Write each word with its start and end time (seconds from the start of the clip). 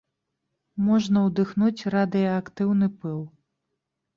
Можна 0.85 1.17
удыхнуць 1.27 1.87
радыеактыўны 1.97 2.87
пыл. 3.03 3.21